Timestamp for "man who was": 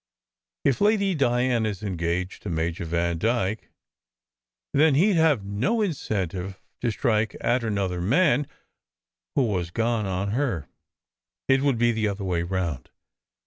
8.01-9.69